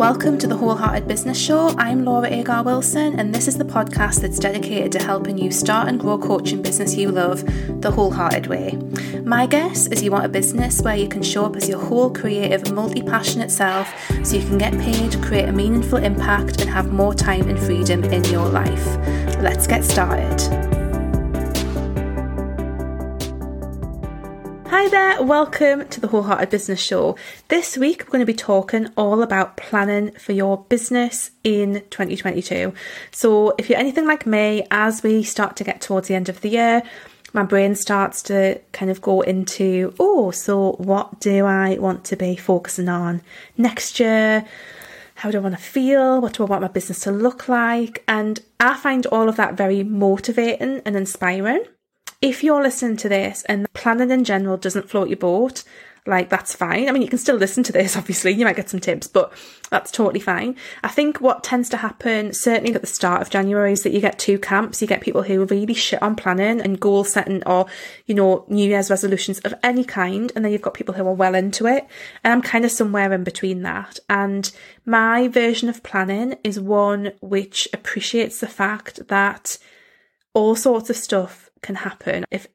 Welcome 0.00 0.38
to 0.38 0.46
the 0.46 0.56
Wholehearted 0.56 1.06
Business 1.06 1.38
Show. 1.38 1.74
I'm 1.76 2.06
Laura 2.06 2.26
Agar 2.26 2.62
Wilson, 2.62 3.20
and 3.20 3.34
this 3.34 3.46
is 3.46 3.58
the 3.58 3.66
podcast 3.66 4.22
that's 4.22 4.38
dedicated 4.38 4.92
to 4.92 4.98
helping 4.98 5.36
you 5.36 5.50
start 5.50 5.88
and 5.88 6.00
grow 6.00 6.14
a 6.14 6.18
coaching 6.18 6.62
business 6.62 6.94
you 6.94 7.10
love 7.10 7.44
the 7.82 7.90
wholehearted 7.90 8.46
way. 8.46 8.78
My 9.24 9.44
guess 9.44 9.88
is 9.88 10.02
you 10.02 10.10
want 10.10 10.24
a 10.24 10.30
business 10.30 10.80
where 10.80 10.96
you 10.96 11.06
can 11.06 11.22
show 11.22 11.44
up 11.44 11.54
as 11.54 11.68
your 11.68 11.80
whole 11.80 12.08
creative, 12.08 12.72
multi 12.72 13.02
passionate 13.02 13.50
self 13.50 13.92
so 14.24 14.36
you 14.36 14.46
can 14.46 14.56
get 14.56 14.72
paid, 14.78 15.22
create 15.22 15.50
a 15.50 15.52
meaningful 15.52 15.98
impact, 15.98 16.62
and 16.62 16.70
have 16.70 16.90
more 16.90 17.12
time 17.12 17.50
and 17.50 17.58
freedom 17.58 18.02
in 18.04 18.24
your 18.24 18.48
life. 18.48 18.86
Let's 19.42 19.66
get 19.66 19.84
started. 19.84 20.69
Hi 24.70 24.86
there, 24.86 25.20
welcome 25.20 25.88
to 25.88 26.00
the 26.00 26.06
Wholehearted 26.06 26.48
Business 26.48 26.80
Show. 26.80 27.16
This 27.48 27.76
week, 27.76 28.04
we're 28.04 28.12
going 28.12 28.20
to 28.20 28.24
be 28.24 28.34
talking 28.34 28.86
all 28.96 29.20
about 29.20 29.56
planning 29.56 30.12
for 30.12 30.30
your 30.30 30.58
business 30.58 31.32
in 31.42 31.82
2022. 31.90 32.72
So, 33.10 33.52
if 33.58 33.68
you're 33.68 33.80
anything 33.80 34.06
like 34.06 34.26
me, 34.26 34.64
as 34.70 35.02
we 35.02 35.24
start 35.24 35.56
to 35.56 35.64
get 35.64 35.80
towards 35.80 36.06
the 36.06 36.14
end 36.14 36.28
of 36.28 36.40
the 36.40 36.50
year, 36.50 36.84
my 37.32 37.42
brain 37.42 37.74
starts 37.74 38.22
to 38.22 38.60
kind 38.70 38.92
of 38.92 39.00
go 39.00 39.22
into, 39.22 39.92
oh, 39.98 40.30
so 40.30 40.74
what 40.78 41.18
do 41.18 41.46
I 41.46 41.76
want 41.80 42.04
to 42.04 42.16
be 42.16 42.36
focusing 42.36 42.88
on 42.88 43.22
next 43.56 43.98
year? 43.98 44.46
How 45.16 45.32
do 45.32 45.38
I 45.38 45.40
want 45.40 45.56
to 45.56 45.60
feel? 45.60 46.20
What 46.20 46.34
do 46.34 46.44
I 46.44 46.46
want 46.46 46.62
my 46.62 46.68
business 46.68 47.00
to 47.00 47.10
look 47.10 47.48
like? 47.48 48.04
And 48.06 48.38
I 48.60 48.76
find 48.76 49.04
all 49.06 49.28
of 49.28 49.34
that 49.34 49.54
very 49.54 49.82
motivating 49.82 50.80
and 50.86 50.94
inspiring. 50.94 51.64
If 52.22 52.44
you're 52.44 52.62
listening 52.62 52.98
to 52.98 53.08
this 53.08 53.42
and 53.44 53.72
planning 53.72 54.10
in 54.10 54.24
general 54.24 54.58
doesn't 54.58 54.90
float 54.90 55.08
your 55.08 55.16
boat, 55.16 55.64
like 56.06 56.28
that's 56.28 56.54
fine. 56.54 56.88
I 56.88 56.92
mean, 56.92 57.02
you 57.02 57.08
can 57.08 57.18
still 57.18 57.36
listen 57.36 57.62
to 57.64 57.72
this, 57.72 57.96
obviously, 57.96 58.32
you 58.32 58.44
might 58.44 58.56
get 58.56 58.68
some 58.68 58.80
tips, 58.80 59.06
but 59.06 59.32
that's 59.70 59.90
totally 59.90 60.20
fine. 60.20 60.56
I 60.82 60.88
think 60.88 61.20
what 61.20 61.44
tends 61.44 61.68
to 61.70 61.76
happen, 61.78 62.32
certainly 62.32 62.74
at 62.74 62.80
the 62.80 62.86
start 62.86 63.22
of 63.22 63.30
January, 63.30 63.72
is 63.72 63.82
that 63.82 63.92
you 63.92 64.00
get 64.00 64.18
two 64.18 64.38
camps. 64.38 64.82
You 64.82 64.88
get 64.88 65.00
people 65.00 65.22
who 65.22 65.44
really 65.44 65.74
shit 65.74 66.02
on 66.02 66.16
planning 66.16 66.60
and 66.60 66.80
goal 66.80 67.04
setting 67.04 67.42
or, 67.44 67.66
you 68.06 68.14
know, 68.14 68.44
New 68.48 68.68
Year's 68.68 68.90
resolutions 68.90 69.38
of 69.40 69.54
any 69.62 69.84
kind. 69.84 70.32
And 70.34 70.44
then 70.44 70.52
you've 70.52 70.62
got 70.62 70.74
people 70.74 70.94
who 70.94 71.06
are 71.06 71.14
well 71.14 71.34
into 71.34 71.66
it. 71.66 71.86
And 72.24 72.32
I'm 72.32 72.42
kind 72.42 72.64
of 72.64 72.70
somewhere 72.70 73.12
in 73.12 73.24
between 73.24 73.62
that. 73.62 73.98
And 74.08 74.50
my 74.84 75.28
version 75.28 75.68
of 75.68 75.82
planning 75.82 76.36
is 76.42 76.58
one 76.58 77.12
which 77.20 77.68
appreciates 77.72 78.40
the 78.40 78.48
fact 78.48 79.08
that 79.08 79.58
all 80.34 80.54
sorts 80.56 80.90
of 80.90 80.96
stuff 80.96 81.49
can 81.62 81.76
happen. 81.76 82.24
If 82.30 82.46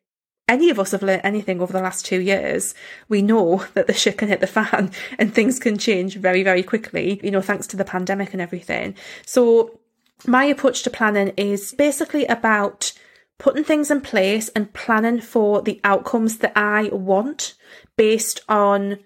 any 0.48 0.70
of 0.70 0.80
us 0.80 0.92
have 0.92 1.03
learned 1.03 1.22
anything 1.23 1.59
over 1.59 1.73
the 1.73 1.81
last 1.81 2.06
two 2.06 2.22
years, 2.22 2.75
we 3.09 3.22
know 3.22 3.66
that 3.73 3.88
the 3.88 3.94
shit 3.94 4.17
can 4.17 4.28
hit 4.28 4.42
the 4.42 4.48
fan 4.48 4.92
and 5.20 5.34
things 5.34 5.59
can 5.59 5.78
change 5.78 6.17
very, 6.17 6.44
very 6.44 6.64
quickly, 6.64 7.20
you 7.23 7.31
know, 7.31 7.42
thanks 7.42 7.67
to 7.67 7.78
the 7.78 7.86
pandemic 7.86 8.33
and 8.33 8.42
everything. 8.42 8.95
So 9.26 9.80
my 10.26 10.45
approach 10.45 10.83
to 10.83 10.89
planning 10.89 11.33
is 11.38 11.73
basically 11.73 12.26
about 12.26 12.94
putting 13.38 13.64
things 13.64 13.92
in 13.92 14.02
place 14.02 14.50
and 14.50 14.73
planning 14.73 15.20
for 15.20 15.61
the 15.61 15.81
outcomes 15.83 16.38
that 16.38 16.53
I 16.56 16.89
want 16.92 17.56
based 17.98 18.42
on 18.48 19.00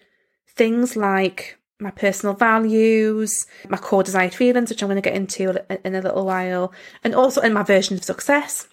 things 0.55 0.95
like 0.95 1.57
my 1.79 1.91
personal 1.91 2.35
values, 2.35 3.47
my 3.69 3.77
core 3.77 4.03
desired 4.03 4.33
feelings, 4.33 4.69
which 4.69 4.83
I'm 4.83 4.89
going 4.89 5.01
to 5.01 5.09
get 5.09 5.15
into 5.15 5.63
in 5.85 5.95
a 5.95 6.01
little 6.01 6.25
while, 6.25 6.73
and 7.03 7.15
also 7.15 7.41
in 7.41 7.53
my 7.53 7.63
version 7.63 7.97
of 7.97 8.03
success. 8.03 8.67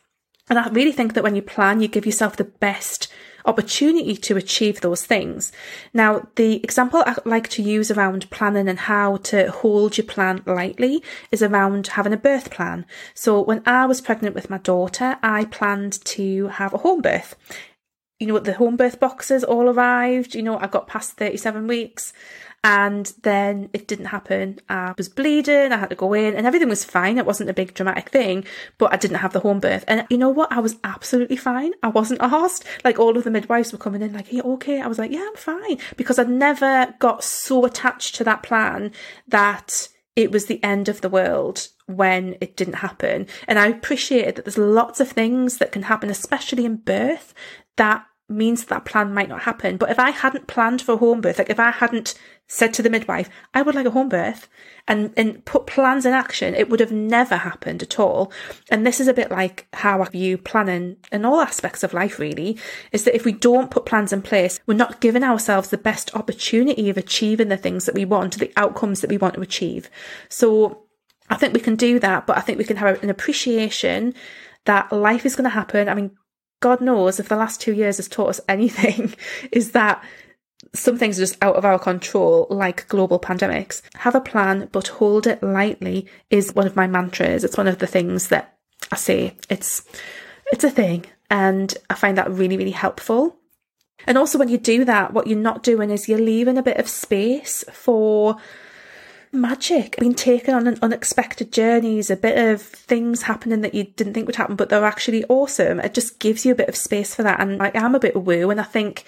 And 0.48 0.58
I 0.58 0.68
really 0.68 0.92
think 0.92 1.14
that 1.14 1.24
when 1.24 1.36
you 1.36 1.42
plan, 1.42 1.80
you 1.80 1.88
give 1.88 2.06
yourself 2.06 2.36
the 2.36 2.44
best 2.44 3.08
opportunity 3.46 4.16
to 4.16 4.36
achieve 4.36 4.80
those 4.80 5.04
things. 5.04 5.52
Now, 5.94 6.28
the 6.34 6.56
example 6.62 7.02
I 7.06 7.16
like 7.24 7.48
to 7.50 7.62
use 7.62 7.90
around 7.90 8.28
planning 8.30 8.68
and 8.68 8.78
how 8.78 9.16
to 9.18 9.50
hold 9.50 9.96
your 9.96 10.06
plan 10.06 10.42
lightly 10.46 11.02
is 11.30 11.42
around 11.42 11.86
having 11.88 12.12
a 12.12 12.18
birth 12.18 12.50
plan. 12.50 12.86
So 13.14 13.40
when 13.40 13.62
I 13.64 13.86
was 13.86 14.00
pregnant 14.00 14.34
with 14.34 14.50
my 14.50 14.58
daughter, 14.58 15.16
I 15.22 15.44
planned 15.46 16.04
to 16.06 16.48
have 16.48 16.74
a 16.74 16.78
home 16.78 17.02
birth. 17.02 17.36
You 18.18 18.28
know, 18.28 18.38
the 18.38 18.54
home 18.54 18.76
birth 18.76 18.98
boxes 18.98 19.44
all 19.44 19.68
arrived. 19.68 20.34
You 20.34 20.42
know, 20.42 20.58
I 20.58 20.66
got 20.66 20.88
past 20.88 21.12
37 21.12 21.66
weeks 21.66 22.12
and 22.66 23.12
then 23.22 23.70
it 23.72 23.86
didn't 23.86 24.06
happen. 24.06 24.58
I 24.68 24.92
was 24.96 25.08
bleeding, 25.08 25.70
I 25.70 25.76
had 25.76 25.90
to 25.90 25.94
go 25.94 26.12
in, 26.14 26.34
and 26.34 26.48
everything 26.48 26.68
was 26.68 26.84
fine. 26.84 27.16
It 27.16 27.24
wasn't 27.24 27.48
a 27.48 27.54
big 27.54 27.74
dramatic 27.74 28.08
thing, 28.08 28.44
but 28.76 28.92
I 28.92 28.96
didn't 28.96 29.18
have 29.18 29.32
the 29.32 29.38
home 29.38 29.60
birth. 29.60 29.84
And 29.86 30.04
you 30.10 30.18
know 30.18 30.30
what? 30.30 30.50
I 30.50 30.58
was 30.58 30.74
absolutely 30.82 31.36
fine. 31.36 31.74
I 31.84 31.88
wasn't 31.88 32.22
asked. 32.22 32.64
Like 32.84 32.98
all 32.98 33.16
of 33.16 33.22
the 33.22 33.30
midwives 33.30 33.70
were 33.70 33.78
coming 33.78 34.02
in, 34.02 34.12
like, 34.12 34.32
"Are 34.32 34.34
you 34.34 34.42
okay?" 34.42 34.80
I 34.80 34.88
was 34.88 34.98
like, 34.98 35.12
"Yeah, 35.12 35.24
I'm 35.24 35.36
fine," 35.36 35.78
because 35.96 36.18
I'd 36.18 36.28
never 36.28 36.92
got 36.98 37.22
so 37.22 37.64
attached 37.64 38.16
to 38.16 38.24
that 38.24 38.42
plan 38.42 38.90
that 39.28 39.88
it 40.16 40.32
was 40.32 40.46
the 40.46 40.62
end 40.64 40.88
of 40.88 41.02
the 41.02 41.08
world 41.08 41.68
when 41.86 42.36
it 42.40 42.56
didn't 42.56 42.82
happen. 42.86 43.28
And 43.46 43.60
I 43.60 43.68
appreciated 43.68 44.34
that 44.34 44.44
there's 44.44 44.58
lots 44.58 44.98
of 44.98 45.08
things 45.08 45.58
that 45.58 45.70
can 45.70 45.82
happen, 45.82 46.10
especially 46.10 46.64
in 46.64 46.78
birth, 46.78 47.32
that 47.76 48.06
means 48.28 48.64
that 48.64 48.84
plan 48.84 49.14
might 49.14 49.28
not 49.28 49.42
happen. 49.42 49.76
But 49.76 49.90
if 49.90 49.98
I 49.98 50.10
hadn't 50.10 50.48
planned 50.48 50.82
for 50.82 50.96
home 50.96 51.20
birth, 51.20 51.38
like 51.38 51.50
if 51.50 51.60
I 51.60 51.70
hadn't 51.70 52.14
said 52.48 52.74
to 52.74 52.82
the 52.82 52.90
midwife, 52.90 53.28
I 53.54 53.62
would 53.62 53.74
like 53.74 53.86
a 53.86 53.90
home 53.90 54.08
birth 54.08 54.48
and, 54.88 55.12
and 55.16 55.44
put 55.44 55.66
plans 55.66 56.04
in 56.04 56.12
action, 56.12 56.54
it 56.54 56.68
would 56.68 56.80
have 56.80 56.90
never 56.92 57.36
happened 57.36 57.82
at 57.82 58.00
all. 58.00 58.32
And 58.68 58.84
this 58.84 59.00
is 59.00 59.06
a 59.06 59.14
bit 59.14 59.30
like 59.30 59.68
how 59.72 60.02
I 60.02 60.08
view 60.08 60.38
planning 60.38 60.96
in 61.12 61.24
all 61.24 61.40
aspects 61.40 61.84
of 61.84 61.94
life, 61.94 62.18
really, 62.18 62.58
is 62.92 63.04
that 63.04 63.14
if 63.14 63.24
we 63.24 63.32
don't 63.32 63.70
put 63.70 63.86
plans 63.86 64.12
in 64.12 64.22
place, 64.22 64.58
we're 64.66 64.74
not 64.74 65.00
giving 65.00 65.22
ourselves 65.22 65.70
the 65.70 65.78
best 65.78 66.14
opportunity 66.16 66.90
of 66.90 66.96
achieving 66.96 67.48
the 67.48 67.56
things 67.56 67.86
that 67.86 67.94
we 67.94 68.04
want, 68.04 68.38
the 68.38 68.52
outcomes 68.56 69.00
that 69.00 69.10
we 69.10 69.18
want 69.18 69.34
to 69.34 69.40
achieve. 69.40 69.88
So 70.28 70.82
I 71.30 71.36
think 71.36 71.54
we 71.54 71.60
can 71.60 71.76
do 71.76 71.98
that, 72.00 72.26
but 72.26 72.36
I 72.36 72.40
think 72.40 72.58
we 72.58 72.64
can 72.64 72.76
have 72.76 73.02
an 73.02 73.10
appreciation 73.10 74.14
that 74.64 74.92
life 74.92 75.24
is 75.24 75.36
going 75.36 75.44
to 75.44 75.50
happen. 75.50 75.88
I 75.88 75.94
mean, 75.94 76.10
God 76.60 76.80
knows 76.80 77.20
if 77.20 77.28
the 77.28 77.36
last 77.36 77.60
two 77.60 77.72
years 77.72 77.98
has 77.98 78.08
taught 78.08 78.30
us 78.30 78.40
anything, 78.48 79.14
is 79.52 79.72
that 79.72 80.02
some 80.74 80.98
things 80.98 81.18
are 81.18 81.22
just 81.22 81.42
out 81.42 81.56
of 81.56 81.64
our 81.64 81.78
control, 81.78 82.46
like 82.50 82.88
global 82.88 83.20
pandemics. 83.20 83.82
Have 83.96 84.14
a 84.14 84.20
plan, 84.20 84.68
but 84.72 84.88
hold 84.88 85.26
it 85.26 85.42
lightly 85.42 86.06
is 86.30 86.54
one 86.54 86.66
of 86.66 86.76
my 86.76 86.86
mantras. 86.86 87.44
It's 87.44 87.56
one 87.56 87.68
of 87.68 87.78
the 87.78 87.86
things 87.86 88.28
that 88.28 88.56
I 88.90 88.96
say. 88.96 89.36
It's 89.48 89.84
it's 90.52 90.64
a 90.64 90.70
thing, 90.70 91.06
and 91.30 91.74
I 91.90 91.94
find 91.94 92.16
that 92.18 92.30
really, 92.30 92.56
really 92.56 92.70
helpful. 92.70 93.36
And 94.06 94.16
also, 94.16 94.38
when 94.38 94.48
you 94.48 94.58
do 94.58 94.84
that, 94.84 95.12
what 95.12 95.26
you're 95.26 95.38
not 95.38 95.62
doing 95.62 95.90
is 95.90 96.08
you're 96.08 96.18
leaving 96.18 96.58
a 96.58 96.62
bit 96.62 96.76
of 96.76 96.88
space 96.88 97.64
for 97.72 98.36
magic, 99.36 99.96
being 99.98 100.14
taken 100.14 100.54
on 100.54 100.66
an 100.66 100.78
unexpected 100.82 101.52
journeys, 101.52 102.10
a 102.10 102.16
bit 102.16 102.38
of 102.38 102.62
things 102.62 103.22
happening 103.22 103.60
that 103.60 103.74
you 103.74 103.84
didn't 103.84 104.14
think 104.14 104.26
would 104.26 104.36
happen, 104.36 104.56
but 104.56 104.68
they're 104.68 104.84
actually 104.84 105.24
awesome. 105.24 105.80
It 105.80 105.94
just 105.94 106.18
gives 106.18 106.44
you 106.44 106.52
a 106.52 106.56
bit 106.56 106.68
of 106.68 106.76
space 106.76 107.14
for 107.14 107.22
that. 107.22 107.40
And 107.40 107.62
I'm 107.62 107.94
a 107.94 108.00
bit 108.00 108.16
of 108.16 108.26
woo, 108.26 108.50
and 108.50 108.60
I 108.60 108.64
think 108.64 109.04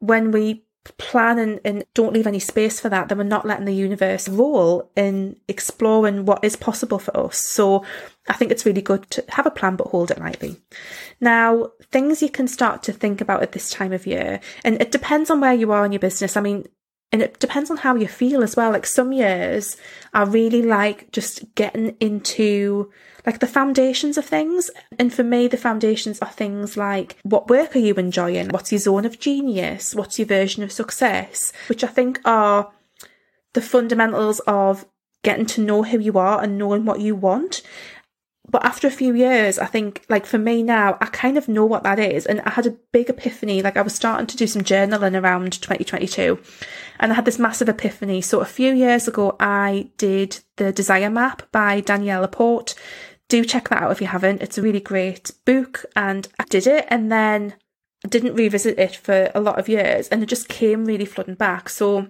when 0.00 0.30
we 0.30 0.64
plan 0.96 1.38
and, 1.38 1.60
and 1.64 1.84
don't 1.92 2.14
leave 2.14 2.26
any 2.26 2.38
space 2.38 2.80
for 2.80 2.88
that, 2.88 3.08
then 3.08 3.18
we're 3.18 3.24
not 3.24 3.46
letting 3.46 3.66
the 3.66 3.74
universe 3.74 4.28
roll 4.28 4.90
in 4.96 5.36
exploring 5.46 6.24
what 6.24 6.42
is 6.42 6.56
possible 6.56 6.98
for 6.98 7.14
us. 7.16 7.36
So 7.36 7.84
I 8.28 8.34
think 8.34 8.50
it's 8.50 8.64
really 8.64 8.80
good 8.80 9.10
to 9.10 9.24
have 9.28 9.46
a 9.46 9.50
plan 9.50 9.76
but 9.76 9.88
hold 9.88 10.10
it 10.10 10.18
lightly. 10.18 10.56
Now, 11.20 11.72
things 11.90 12.22
you 12.22 12.30
can 12.30 12.48
start 12.48 12.82
to 12.84 12.92
think 12.92 13.20
about 13.20 13.42
at 13.42 13.52
this 13.52 13.70
time 13.70 13.92
of 13.92 14.06
year, 14.06 14.40
and 14.64 14.80
it 14.80 14.90
depends 14.90 15.30
on 15.30 15.40
where 15.40 15.54
you 15.54 15.72
are 15.72 15.84
in 15.84 15.92
your 15.92 15.98
business. 15.98 16.36
I 16.36 16.40
mean, 16.40 16.66
and 17.10 17.22
it 17.22 17.38
depends 17.38 17.70
on 17.70 17.78
how 17.78 17.94
you 17.94 18.06
feel 18.06 18.42
as 18.42 18.56
well. 18.56 18.70
Like 18.70 18.86
some 18.86 19.12
years 19.12 19.76
I 20.12 20.24
really 20.24 20.62
like 20.62 21.10
just 21.10 21.54
getting 21.54 21.96
into 22.00 22.90
like 23.24 23.40
the 23.40 23.46
foundations 23.46 24.18
of 24.18 24.24
things. 24.24 24.70
And 24.98 25.12
for 25.12 25.22
me, 25.22 25.48
the 25.48 25.56
foundations 25.56 26.18
are 26.20 26.30
things 26.30 26.76
like 26.76 27.16
what 27.22 27.48
work 27.48 27.74
are 27.76 27.80
you 27.80 27.94
enjoying? 27.94 28.48
What's 28.48 28.72
your 28.72 28.78
zone 28.78 29.06
of 29.06 29.18
genius? 29.18 29.94
What's 29.94 30.18
your 30.18 30.26
version 30.26 30.62
of 30.62 30.72
success? 30.72 31.52
Which 31.68 31.82
I 31.82 31.88
think 31.88 32.20
are 32.24 32.70
the 33.54 33.62
fundamentals 33.62 34.40
of 34.40 34.84
getting 35.24 35.46
to 35.46 35.62
know 35.62 35.82
who 35.82 35.98
you 35.98 36.18
are 36.18 36.42
and 36.42 36.58
knowing 36.58 36.84
what 36.84 37.00
you 37.00 37.14
want 37.14 37.62
but 38.50 38.64
after 38.64 38.86
a 38.86 38.90
few 38.90 39.14
years, 39.14 39.58
I 39.58 39.66
think, 39.66 40.04
like 40.08 40.24
for 40.24 40.38
me 40.38 40.62
now, 40.62 40.96
I 41.00 41.06
kind 41.06 41.36
of 41.36 41.48
know 41.48 41.66
what 41.66 41.82
that 41.82 41.98
is. 41.98 42.24
And 42.24 42.40
I 42.42 42.50
had 42.50 42.66
a 42.66 42.76
big 42.92 43.10
epiphany. 43.10 43.60
Like 43.60 43.76
I 43.76 43.82
was 43.82 43.94
starting 43.94 44.26
to 44.26 44.36
do 44.36 44.46
some 44.46 44.62
journaling 44.62 45.20
around 45.20 45.52
2022 45.52 46.40
and 46.98 47.12
I 47.12 47.14
had 47.14 47.24
this 47.24 47.38
massive 47.38 47.68
epiphany. 47.68 48.20
So 48.20 48.40
a 48.40 48.46
few 48.46 48.72
years 48.72 49.08
ago, 49.08 49.36
I 49.40 49.90
did 49.96 50.40
the 50.56 50.72
Desire 50.72 51.10
Map 51.10 51.42
by 51.52 51.80
Danielle 51.80 52.22
Laporte. 52.22 52.74
Do 53.28 53.44
check 53.44 53.68
that 53.68 53.82
out 53.82 53.92
if 53.92 54.00
you 54.00 54.06
haven't. 54.06 54.42
It's 54.42 54.58
a 54.58 54.62
really 54.62 54.80
great 54.80 55.30
book 55.44 55.84
and 55.94 56.28
I 56.38 56.44
did 56.44 56.66
it 56.66 56.86
and 56.88 57.12
then 57.12 57.54
I 58.04 58.08
didn't 58.08 58.34
revisit 58.34 58.78
it 58.78 58.96
for 58.96 59.30
a 59.34 59.40
lot 59.40 59.58
of 59.58 59.68
years 59.68 60.08
and 60.08 60.22
it 60.22 60.26
just 60.26 60.48
came 60.48 60.84
really 60.84 61.04
flooding 61.04 61.34
back. 61.34 61.68
So 61.68 62.08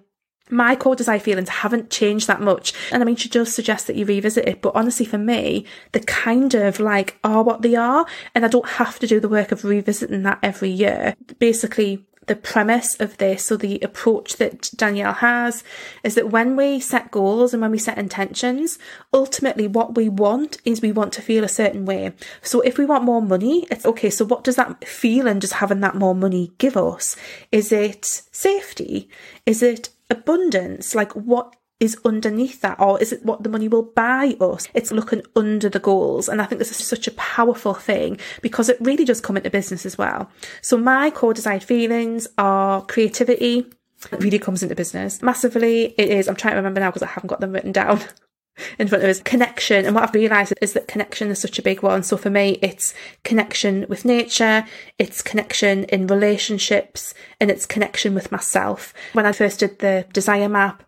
my 0.50 0.76
core 0.76 0.96
desire 0.96 1.18
feelings 1.18 1.48
haven't 1.48 1.90
changed 1.90 2.26
that 2.26 2.40
much. 2.40 2.72
And 2.92 3.02
I 3.02 3.06
mean, 3.06 3.16
she 3.16 3.28
does 3.28 3.54
suggest 3.54 3.86
that 3.86 3.96
you 3.96 4.04
revisit 4.04 4.48
it, 4.48 4.62
but 4.62 4.74
honestly, 4.74 5.06
for 5.06 5.18
me, 5.18 5.66
they 5.92 6.00
kind 6.00 6.54
of 6.54 6.80
like 6.80 7.18
are 7.24 7.42
what 7.42 7.62
they 7.62 7.74
are. 7.74 8.06
And 8.34 8.44
I 8.44 8.48
don't 8.48 8.68
have 8.68 8.98
to 9.00 9.06
do 9.06 9.20
the 9.20 9.28
work 9.28 9.52
of 9.52 9.64
revisiting 9.64 10.22
that 10.22 10.38
every 10.42 10.70
year. 10.70 11.14
Basically, 11.38 12.06
the 12.28 12.36
premise 12.36 12.94
of 13.00 13.16
this, 13.18 13.50
or 13.50 13.56
the 13.56 13.80
approach 13.80 14.36
that 14.36 14.70
Danielle 14.76 15.14
has, 15.14 15.64
is 16.04 16.14
that 16.14 16.30
when 16.30 16.56
we 16.56 16.80
set 16.80 17.10
goals 17.10 17.52
and 17.52 17.60
when 17.60 17.70
we 17.70 17.78
set 17.78 17.98
intentions, 17.98 18.78
ultimately 19.12 19.66
what 19.66 19.96
we 19.96 20.08
want 20.08 20.58
is 20.64 20.80
we 20.80 20.92
want 20.92 21.12
to 21.14 21.22
feel 21.22 21.44
a 21.44 21.48
certain 21.48 21.84
way. 21.84 22.12
So 22.42 22.60
if 22.60 22.78
we 22.78 22.84
want 22.84 23.04
more 23.04 23.22
money, 23.22 23.66
it's 23.70 23.86
okay, 23.86 24.10
so 24.10 24.24
what 24.24 24.44
does 24.44 24.56
that 24.56 24.86
feeling 24.86 25.40
just 25.40 25.54
having 25.54 25.80
that 25.80 25.96
more 25.96 26.14
money 26.14 26.52
give 26.58 26.76
us? 26.76 27.16
Is 27.50 27.72
it 27.72 28.04
safety? 28.04 29.08
Is 29.46 29.62
it 29.62 29.90
abundance? 30.10 30.94
Like 30.94 31.12
what 31.12 31.56
is 31.80 31.96
underneath 32.04 32.60
that 32.60 32.78
or 32.80 33.00
is 33.00 33.12
it 33.12 33.24
what 33.24 33.42
the 33.42 33.48
money 33.48 33.68
will 33.68 33.82
buy 33.82 34.36
us? 34.40 34.66
It's 34.74 34.90
looking 34.90 35.22
under 35.36 35.68
the 35.68 35.78
goals 35.78 36.28
and 36.28 36.42
i 36.42 36.44
think 36.44 36.58
this 36.58 36.70
is 36.70 36.86
such 36.86 37.06
a 37.06 37.12
powerful 37.12 37.74
thing 37.74 38.18
because 38.42 38.68
it 38.68 38.78
really 38.80 39.04
does 39.04 39.20
come 39.20 39.36
into 39.36 39.50
business 39.50 39.86
as 39.86 39.96
well. 39.96 40.30
So 40.60 40.76
my 40.76 41.10
core 41.10 41.34
desired 41.34 41.62
feelings 41.62 42.26
are 42.36 42.82
creativity. 42.82 43.66
It 44.12 44.22
really 44.22 44.38
comes 44.38 44.62
into 44.62 44.74
business. 44.74 45.22
Massively 45.22 45.94
it 45.98 46.08
is 46.08 46.28
i'm 46.28 46.36
trying 46.36 46.52
to 46.52 46.56
remember 46.56 46.80
now 46.80 46.90
because 46.90 47.02
i 47.02 47.06
haven't 47.06 47.28
got 47.28 47.40
them 47.40 47.52
written 47.52 47.72
down 47.72 48.00
in 48.80 48.88
front 48.88 49.04
of 49.04 49.10
us. 49.10 49.20
Connection 49.20 49.86
and 49.86 49.94
what 49.94 50.02
i've 50.02 50.14
realized 50.14 50.52
is 50.60 50.72
that 50.72 50.88
connection 50.88 51.30
is 51.30 51.40
such 51.40 51.60
a 51.60 51.62
big 51.62 51.82
one. 51.82 52.02
So 52.02 52.16
for 52.16 52.30
me 52.30 52.58
it's 52.60 52.92
connection 53.22 53.86
with 53.88 54.04
nature 54.04 54.64
it's 54.98 55.22
connection 55.22 55.84
in 55.84 56.08
relationships 56.08 57.14
and 57.40 57.52
it's 57.52 57.66
connection 57.66 58.14
with 58.14 58.32
myself. 58.32 58.92
When 59.12 59.26
i 59.26 59.30
first 59.30 59.60
did 59.60 59.78
the 59.78 60.06
desire 60.12 60.48
map 60.48 60.82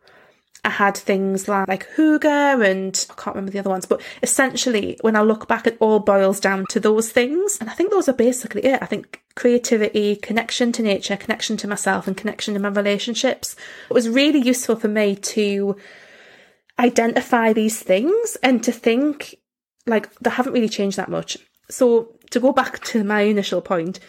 I 0.64 0.70
had 0.70 0.96
things 0.96 1.48
like, 1.48 1.68
like 1.68 1.88
Hygge 1.96 2.24
and 2.24 3.06
I 3.10 3.14
can't 3.14 3.34
remember 3.34 3.52
the 3.52 3.58
other 3.58 3.70
ones, 3.70 3.86
but 3.86 4.02
essentially 4.22 4.98
when 5.00 5.16
I 5.16 5.22
look 5.22 5.48
back, 5.48 5.66
it 5.66 5.76
all 5.80 6.00
boils 6.00 6.40
down 6.40 6.66
to 6.70 6.80
those 6.80 7.10
things. 7.10 7.58
And 7.60 7.70
I 7.70 7.72
think 7.72 7.90
those 7.90 8.08
are 8.08 8.14
basically 8.14 8.64
it. 8.64 8.82
I 8.82 8.86
think 8.86 9.22
creativity, 9.34 10.16
connection 10.16 10.72
to 10.72 10.82
nature, 10.82 11.16
connection 11.16 11.56
to 11.58 11.68
myself 11.68 12.06
and 12.06 12.16
connection 12.16 12.54
to 12.54 12.60
my 12.60 12.68
relationships. 12.68 13.56
It 13.88 13.94
was 13.94 14.08
really 14.08 14.40
useful 14.40 14.76
for 14.76 14.88
me 14.88 15.16
to 15.16 15.76
identify 16.78 17.52
these 17.52 17.82
things 17.82 18.36
and 18.42 18.62
to 18.64 18.72
think 18.72 19.36
like 19.86 20.14
they 20.16 20.30
haven't 20.30 20.52
really 20.52 20.68
changed 20.68 20.96
that 20.96 21.08
much. 21.08 21.38
So 21.70 22.16
to 22.30 22.40
go 22.40 22.52
back 22.52 22.82
to 22.84 23.04
my 23.04 23.22
initial 23.22 23.60
point, 23.60 24.00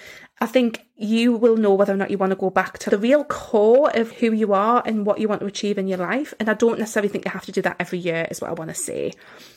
I 0.42 0.48
think 0.48 0.88
you 0.96 1.34
will 1.34 1.56
know 1.56 1.76
whether 1.76 1.94
or 1.94 1.98
not 1.98 2.10
you 2.10 2.18
want 2.18 2.32
to 2.32 2.36
go 2.36 2.50
back 2.50 2.80
to 2.80 2.90
the 2.90 2.98
real 2.98 3.24
core 3.24 3.96
of 3.96 4.12
who 4.14 4.32
you 4.32 4.54
are 4.54 4.82
and 4.88 5.06
what 5.06 5.20
you 5.20 5.28
want 5.28 5.42
to 5.42 5.48
achieve 5.48 5.78
in 5.78 5.88
your 5.88 6.00
life. 6.00 6.34
And 6.40 6.50
I 6.50 6.56
don't 6.56 6.80
necessarily 6.80 7.10
think 7.10 7.26
you 7.26 7.32
have 7.32 7.46
to 7.46 7.52
do 7.52 7.62
that 7.62 7.76
every 7.80 8.00
year, 8.00 8.28
is 8.32 8.42
what 8.42 8.50
I 8.50 8.54
want 8.54 8.72
to 8.72 8.76
say. 8.76 9.14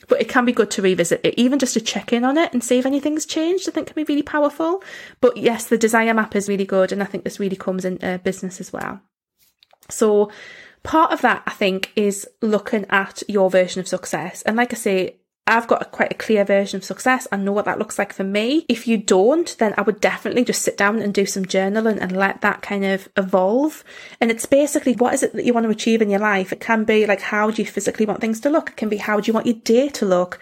But 0.09 0.21
it 0.21 0.29
can 0.29 0.45
be 0.45 0.53
good 0.53 0.71
to 0.73 0.83
revisit 0.83 1.23
it, 1.25 1.35
even 1.39 1.59
just 1.59 1.73
to 1.73 1.81
check 1.81 2.13
in 2.13 2.23
on 2.23 2.37
it 2.37 2.53
and 2.53 2.63
see 2.63 2.79
if 2.79 2.85
anything's 2.85 3.25
changed. 3.25 3.67
I 3.67 3.73
think 3.73 3.87
can 3.87 3.95
be 3.95 4.05
really 4.05 4.23
powerful. 4.23 4.85
But 5.23 5.39
yes, 5.39 5.67
the 5.67 5.79
desire 5.79 6.13
map 6.13 6.37
is 6.37 6.51
really 6.51 6.67
good. 6.67 6.93
And 6.93 7.03
I 7.03 7.07
think 7.07 7.25
this 7.25 7.41
really 7.41 7.57
comes 7.57 7.87
into 7.87 8.07
uh, 8.07 8.19
business 8.19 8.61
as 8.61 8.71
well. 8.71 9.01
So 9.89 10.31
part 10.83 11.13
of 11.13 11.23
that, 11.23 11.45
I 11.47 11.53
think, 11.53 11.93
is 11.97 12.29
looking 12.43 12.85
at 12.91 13.23
your 13.27 13.49
version 13.49 13.81
of 13.81 13.89
success. 13.89 14.43
And 14.43 14.59
like 14.59 14.75
I 14.75 14.77
say, 14.77 15.17
I've 15.46 15.67
got 15.67 15.82
a, 15.82 15.85
quite 15.85 16.11
a 16.11 16.17
clear 16.17 16.44
version 16.44 16.79
of 16.79 16.85
success. 16.85 17.29
I 17.31 17.37
know 17.37 17.52
what 17.52 17.67
that 17.67 17.79
looks 17.79 17.99
like 17.99 18.14
for 18.14 18.25
me. 18.25 18.64
If 18.69 18.88
you 18.88 18.96
don't, 18.96 19.55
then 19.58 19.75
I 19.76 19.82
would 19.82 20.00
definitely 20.00 20.44
just 20.44 20.62
sit 20.62 20.79
down 20.79 21.00
and 21.00 21.12
do 21.12 21.26
some 21.26 21.44
journaling 21.44 21.99
and 22.00 22.17
let 22.17 22.41
that 22.41 22.62
kind 22.62 22.85
of 22.85 23.08
evolve. 23.17 23.85
And 24.20 24.31
it's 24.31 24.46
basically 24.46 24.94
what 24.94 25.12
is 25.12 25.23
it 25.23 25.35
that 25.35 25.44
you 25.44 25.52
want 25.52 25.64
to 25.64 25.70
achieve 25.70 26.00
in 26.00 26.08
your 26.08 26.20
life? 26.20 26.52
It 26.52 26.61
can 26.61 26.85
be 26.85 27.06
like, 27.06 27.20
how 27.20 27.50
do 27.50 27.61
you 27.61 27.69
physically 27.69 28.06
want 28.06 28.23
things 28.23 28.41
to 28.41 28.50
look? 28.50 28.70
It 28.70 28.76
can 28.76 28.88
be, 28.88 28.96
how 28.96 29.20
do 29.20 29.26
you 29.26 29.35
want 29.35 29.46
your 29.46 29.56
day 29.56 29.88
to 29.91 30.06
look? 30.06 30.41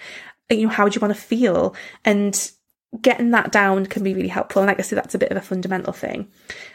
You 0.49 0.67
know, 0.67 0.73
how 0.73 0.89
do 0.89 0.95
you 0.95 1.01
want 1.01 1.15
to 1.15 1.21
feel? 1.21 1.75
And 2.05 2.53
getting 3.01 3.31
that 3.31 3.51
down 3.51 3.87
can 3.87 4.05
be 4.05 4.13
really 4.13 4.29
helpful. 4.29 4.61
And 4.63 4.69
like 4.69 4.79
I 4.79 4.83
said, 4.83 4.99
that's 4.99 5.15
a 5.15 5.19
bit 5.19 5.31
of 5.31 5.37
a 5.37 5.41
fundamental 5.41 5.93
thing. 5.93 6.31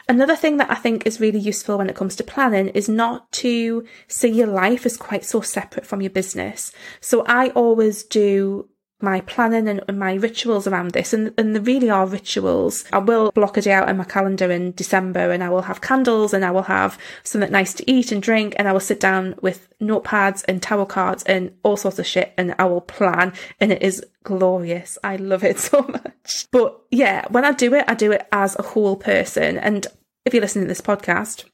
Another 0.10 0.36
thing 0.36 0.58
that 0.58 0.72
I 0.72 0.76
think 0.76 1.06
is 1.06 1.20
really 1.20 1.40
useful 1.40 1.78
when 1.78 1.90
it 1.90 1.96
comes 1.96 2.16
to 2.16 2.24
planning 2.24 2.70
is 2.70 2.90
not 2.90 3.32
to 3.34 3.86
see 4.08 4.30
your 4.30 4.48
life 4.48 4.86
as 4.86 4.98
quite 4.98 5.26
so 5.26 5.42
separate 5.42 5.86
from 5.86 6.02
your 6.02 6.10
business. 6.10 6.72
So 7.02 7.24
I 7.28 7.50
always 7.50 8.04
do 8.04 8.68
my 9.00 9.22
planning 9.22 9.68
and, 9.68 9.98
my 9.98 10.16
rituals 10.16 10.66
around 10.68 10.92
this 10.92 11.14
and, 11.14 11.34
and 11.38 11.54
there 11.54 11.62
really 11.62 11.90
are 11.90 12.08
rituals. 12.08 12.84
I 12.92 12.98
will 12.98 13.32
block 13.32 13.58
a 13.58 13.62
day 13.62 13.72
out 13.72 13.90
in 13.90 13.98
my 13.98 14.04
calendar 14.04 14.52
in 14.52 14.72
December 14.72 15.32
and 15.32 15.44
I 15.44 15.50
will 15.50 15.64
have 15.64 15.82
candles 15.82 16.34
and 16.34 16.44
I 16.44 16.52
will 16.52 16.64
have 16.64 16.98
something 17.24 17.52
nice 17.52 17.74
to 17.76 17.92
eat 17.92 18.12
and 18.12 18.22
drink 18.22 18.56
and 18.58 18.68
I 18.68 18.72
will 18.72 18.80
sit 18.80 19.00
down 19.00 19.36
with 19.42 19.70
notepads 19.80 20.44
and 20.48 20.62
tarot 20.62 20.88
cards 20.88 21.24
and 21.24 21.54
all 21.64 21.78
sorts 21.78 22.00
of 22.00 22.08
shit 22.08 22.34
and 22.38 22.56
I 22.58 22.66
will 22.66 22.82
plan 22.82 23.34
and 23.60 23.72
it 23.72 23.84
is 23.84 24.04
glorious. 24.24 24.98
I 25.04 25.18
love 25.18 25.44
it 25.44 25.60
so 25.60 25.82
much. 25.84 26.48
But 26.52 26.80
yeah, 26.90 27.26
when 27.30 27.46
I 27.46 27.52
do 27.52 27.74
it, 27.76 27.86
I 27.88 27.94
do 27.94 28.12
it 28.12 28.28
as 28.32 28.56
a 28.58 28.64
whole 28.64 28.96
person. 28.96 29.58
And 29.60 29.86
if 30.26 30.34
you're 30.34 30.42
listening 30.42 30.66
to 30.66 30.70
this 30.70 30.82
podcast, 30.82 31.46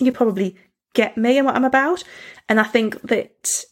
you 0.00 0.10
probably 0.10 0.56
get 0.94 1.16
me 1.16 1.38
and 1.38 1.46
what 1.46 1.54
I'm 1.54 1.64
about. 1.64 2.02
And 2.48 2.58
I 2.58 2.64
think 2.64 3.00
that 3.02 3.64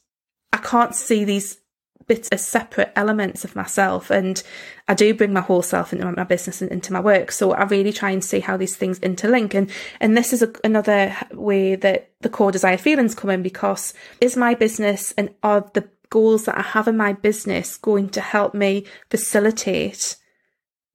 I 0.52 0.58
can't 0.58 0.94
see 0.94 1.25
these 1.25 1.58
bits 2.06 2.28
as 2.28 2.46
separate 2.46 2.92
elements 2.94 3.44
of 3.44 3.56
myself 3.56 4.10
and 4.10 4.42
I 4.88 4.94
do 4.94 5.12
bring 5.14 5.32
my 5.32 5.40
whole 5.40 5.62
self 5.62 5.92
into 5.92 6.10
my 6.12 6.24
business 6.24 6.62
and 6.62 6.70
into 6.70 6.92
my 6.92 7.00
work. 7.00 7.32
So 7.32 7.52
I 7.52 7.64
really 7.64 7.92
try 7.92 8.10
and 8.10 8.24
see 8.24 8.40
how 8.40 8.56
these 8.56 8.76
things 8.76 9.00
interlink. 9.00 9.54
And 9.54 9.70
and 10.00 10.16
this 10.16 10.32
is 10.32 10.42
a, 10.42 10.52
another 10.62 11.16
way 11.32 11.74
that 11.74 12.12
the 12.20 12.28
core 12.28 12.52
desire 12.52 12.76
feelings 12.76 13.14
come 13.14 13.30
in 13.30 13.42
because 13.42 13.92
is 14.20 14.36
my 14.36 14.54
business 14.54 15.12
and 15.18 15.34
are 15.42 15.68
the 15.74 15.88
goals 16.10 16.44
that 16.44 16.56
I 16.56 16.62
have 16.62 16.86
in 16.86 16.96
my 16.96 17.12
business 17.12 17.76
going 17.76 18.10
to 18.10 18.20
help 18.20 18.54
me 18.54 18.84
facilitate 19.10 20.16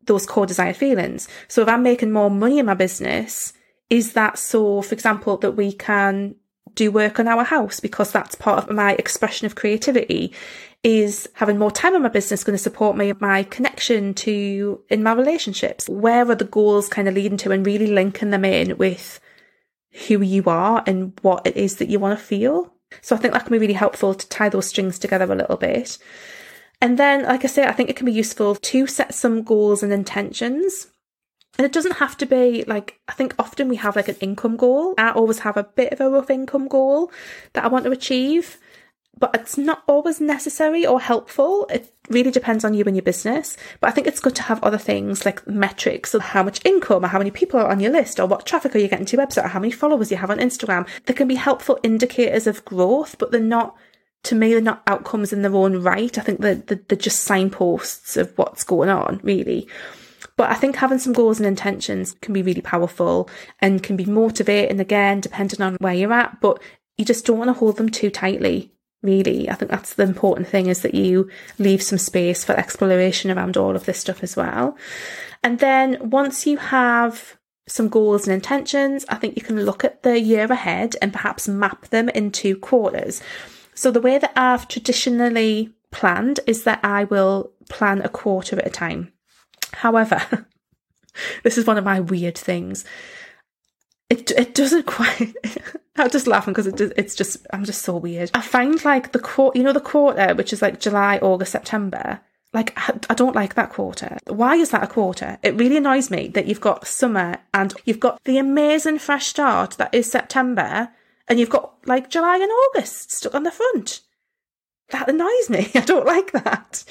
those 0.06 0.26
core 0.26 0.46
desire 0.46 0.74
feelings? 0.74 1.28
So 1.50 1.62
if 1.62 1.68
I'm 1.68 1.84
making 1.84 2.12
more 2.12 2.32
money 2.32 2.60
in 2.60 2.66
my 2.66 2.74
business 2.76 3.54
is 3.90 4.14
that 4.14 4.40
so 4.40 4.82
for 4.82 4.94
example 4.96 5.36
that 5.38 5.52
we 5.52 5.74
can 5.74 6.36
do 6.76 6.90
work 6.92 7.20
on 7.20 7.28
our 7.28 7.44
house? 7.44 7.82
Because 7.82 8.14
that's 8.14 8.36
part 8.36 8.64
of 8.64 8.74
my 8.74 8.94
expression 8.94 9.46
of 9.46 9.56
creativity 9.56 10.34
is 10.84 11.30
having 11.34 11.60
more 11.60 11.72
time 11.72 11.94
in 11.94 12.02
my 12.02 12.10
business 12.10 12.44
going 12.44 12.58
to 12.58 12.64
support 12.64 12.98
me 12.98 13.14
my 13.20 13.44
connection 13.44 14.14
to 14.16 14.82
in 14.90 15.04
my 15.04 15.14
relationships? 15.14 15.88
Where 15.88 16.30
are 16.30 16.36
the 16.36 16.46
goals 16.46 16.90
kind 16.90 17.08
of 17.08 17.14
leading 17.14 17.38
to 17.38 17.52
and 17.52 17.66
really 17.66 17.88
linking 17.88 18.32
them 18.32 18.46
in 18.46 18.78
with 18.78 19.20
who 20.08 20.22
you 20.22 20.44
are 20.46 20.84
and 20.88 21.14
what 21.22 21.46
it 21.46 21.56
is 21.56 21.78
that 21.78 21.90
you 21.90 22.00
want 22.00 22.18
to 22.18 22.26
feel? 22.26 22.74
So 23.02 23.16
i 23.16 23.20
think 23.20 23.34
that 23.34 23.44
can 23.44 23.52
be 23.52 23.60
really 23.60 23.74
helpful 23.74 24.14
to 24.14 24.30
tie 24.30 24.50
those 24.50 24.68
strings 24.68 24.98
together 24.98 25.32
a 25.32 25.36
little 25.36 25.58
bit. 25.58 25.98
And 26.82 26.98
then 26.98 27.24
like 27.24 27.46
i 27.46 27.48
say 27.48 27.66
i 27.66 27.72
think 27.72 27.90
it 27.90 27.96
can 27.96 28.08
be 28.08 28.12
useful 28.12 28.56
to 28.56 28.88
set 28.88 29.14
some 29.14 29.44
goals 29.44 29.84
and 29.84 29.94
intentions. 29.94 30.88
And 31.58 31.66
it 31.66 31.74
doesn't 31.74 31.98
have 31.98 32.18
to 32.18 32.26
be 32.26 32.64
like, 32.64 33.02
I 33.10 33.12
think 33.12 33.36
often 33.38 33.68
we 33.68 33.76
have 33.76 33.98
like 33.98 34.08
an 34.08 34.16
income 34.22 34.56
goal. 34.56 34.96
I 34.98 35.12
always 35.12 35.40
have 35.40 35.58
a 35.58 35.66
bit 35.66 35.92
of 35.92 36.00
a 36.00 36.10
rough 36.10 36.30
income 36.30 36.70
goal 36.70 37.12
that 37.54 37.66
I 37.66 37.68
want 37.68 37.84
to 37.86 37.92
achieve 37.92 38.58
but 39.18 39.36
it's 39.36 39.58
not 39.58 39.84
always 39.88 40.20
necessary 40.20 40.86
or 40.86 41.00
helpful. 41.00 41.68
It 41.70 41.94
really 42.10 42.32
depends 42.32 42.66
on 42.66 42.74
you 42.74 42.84
and 42.86 42.96
your 42.96 43.04
business. 43.04 43.58
But 43.80 43.90
I 43.90 43.92
think 43.92 44.08
it's 44.08 44.20
good 44.20 44.36
to 44.36 44.42
have 44.44 44.64
other 44.64 44.78
things 44.78 45.26
like 45.26 45.46
metrics 45.48 46.14
of 46.14 46.22
how 46.22 46.44
much 46.44 46.66
income 46.66 47.06
or 47.06 47.10
how 47.10 47.20
many 47.20 47.32
people 47.32 47.60
are 47.60 47.70
on 47.70 47.80
your 47.80 47.92
list 47.92 48.20
or 48.20 48.26
what 48.26 48.46
traffic 48.46 48.76
are 48.76 48.80
you 48.80 48.88
getting 48.88 49.06
to 49.06 49.18
your 49.18 49.26
website 49.26 49.46
or 49.46 49.50
how 49.50 49.60
many 49.60 49.72
followers 49.72 50.12
you 50.12 50.18
have 50.18 50.32
on 50.32 50.40
Instagram. 50.40 50.88
They 51.06 51.14
can 51.14 51.28
be 51.28 51.36
helpful 51.36 51.80
indicators 51.84 52.48
of 52.48 52.66
growth, 52.66 53.18
but 53.20 53.32
they're 53.32 53.42
not, 53.42 53.76
to 54.24 54.36
me, 54.36 54.54
they're 54.54 54.62
not 54.62 54.84
outcomes 54.88 55.32
in 55.32 55.42
their 55.42 55.56
own 55.56 55.84
right. 55.84 56.18
I 56.18 56.22
think 56.22 56.40
they're, 56.40 56.56
they're 56.56 56.98
just 56.98 57.24
signposts 57.24 58.18
of 58.18 58.36
what's 58.38 58.64
going 58.64 58.90
on, 58.90 59.20
really. 59.24 59.68
But 60.36 60.50
I 60.50 60.56
think 60.56 60.78
having 60.78 61.00
some 61.00 61.14
goals 61.14 61.40
and 61.40 61.46
intentions 61.46 62.14
can 62.22 62.34
be 62.34 62.42
really 62.42 62.62
powerful 62.62 63.30
and 63.60 63.84
can 63.84 63.96
be 63.98 64.06
motivating 64.06 64.80
again, 64.80 65.20
depending 65.20 65.62
on 65.62 65.76
where 65.76 65.94
you're 65.94 66.14
at. 66.14 66.42
But 66.42 66.62
you 66.98 67.06
just 67.06 67.26
don't 67.26 67.38
want 67.38 67.50
to 67.50 67.54
hold 67.54 67.78
them 67.78 67.90
too 67.90 68.10
tightly 68.10 68.72
really. 69.02 69.50
I 69.50 69.56
think 69.56 69.72
that's 69.72 69.96
the 69.96 70.04
important 70.04 70.48
thing 70.48 70.68
is 70.68 70.82
that 70.82 70.96
you 70.96 71.30
leave 71.58 71.82
some 71.82 71.98
space 71.98 72.44
for 72.44 72.54
exploration 72.54 73.32
around 73.32 73.58
all 73.58 73.76
of 73.76 73.86
this 73.86 74.00
stuff 74.00 74.24
as 74.24 74.36
well. 74.36 74.78
And 75.44 75.60
then 75.60 76.10
once 76.10 76.46
you 76.46 76.58
have 76.58 77.38
some 77.68 77.90
goals 77.90 78.28
and 78.28 78.34
intentions, 78.34 79.06
I 79.10 79.16
think 79.16 79.36
you 79.36 79.42
can 79.42 79.64
look 79.64 79.84
at 79.84 80.04
the 80.04 80.20
year 80.20 80.46
ahead 80.52 80.96
and 81.02 81.14
perhaps 81.14 81.48
map 81.48 81.88
them 81.88 82.10
into 82.10 82.58
quarters. 82.58 83.22
So 83.74 83.92
the 83.92 84.02
way 84.02 84.18
that 84.18 84.34
I've 84.36 84.68
traditionally 84.68 85.74
planned 85.92 86.40
is 86.46 86.64
that 86.64 86.80
I 86.84 87.06
will 87.06 87.52
plan 87.70 88.02
a 88.02 88.10
quarter 88.10 88.60
at 88.60 88.68
a 88.68 88.70
time. 88.70 89.12
However, 89.74 90.46
this 91.44 91.58
is 91.58 91.66
one 91.66 91.78
of 91.78 91.86
my 91.86 92.00
weird 92.00 92.38
things. 92.38 92.86
It 94.12 94.30
it 94.32 94.54
doesn't 94.54 94.86
quite 94.98 95.34
I'm 95.96 96.10
just 96.10 96.28
laughing 96.28 96.54
because 96.54 96.68
it, 96.68 96.94
it's 96.98 97.16
just 97.16 97.48
I'm 97.54 97.64
just 97.64 97.82
so 97.82 97.96
weird. 97.96 98.30
I 98.34 98.42
find 98.42 98.84
like 98.84 99.14
the 99.14 99.20
quarter, 99.20 99.58
you 99.58 99.64
know, 99.64 99.72
the 99.72 99.80
quarter 99.80 100.36
which 100.36 100.52
is 100.52 100.62
like 100.62 100.82
July, 100.82 101.18
August, 101.20 101.54
September. 101.54 102.20
Like 102.54 102.78
I 103.10 103.14
don't 103.14 103.36
like 103.36 103.56
that 103.56 103.70
quarter. 103.70 104.18
Why 104.28 104.56
is 104.56 104.72
that 104.72 104.84
a 104.84 104.88
quarter? 104.88 105.40
It 105.42 105.56
really 105.56 105.78
annoys 105.78 106.12
me 106.12 106.28
that 106.30 106.46
you've 106.46 106.60
got 106.60 106.86
summer 106.86 107.38
and 107.54 107.74
you've 107.86 108.02
got 108.02 108.22
the 108.26 108.38
amazing 108.38 109.00
fresh 109.00 109.28
start 109.28 109.78
that 109.78 109.96
is 109.96 110.12
September, 110.12 110.90
and 111.30 111.40
you've 111.40 111.50
got 111.50 111.76
like 111.86 112.10
July 112.10 112.36
and 112.36 112.52
August 112.52 113.14
stuck 113.14 113.34
on 113.34 113.44
the 113.44 113.52
front. 113.52 114.02
That 114.90 115.08
annoys 115.08 115.50
me. 115.50 115.72
I 115.76 115.80
don't 115.80 116.06
like 116.06 116.34
that. 116.34 116.84